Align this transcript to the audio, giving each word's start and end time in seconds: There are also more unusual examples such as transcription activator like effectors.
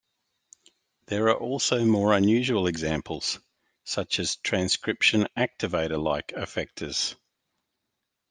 There 1.05 1.25
are 1.29 1.37
also 1.37 1.85
more 1.85 2.13
unusual 2.13 2.65
examples 2.65 3.37
such 3.83 4.19
as 4.19 4.35
transcription 4.37 5.27
activator 5.37 6.01
like 6.03 6.29
effectors. 6.29 7.13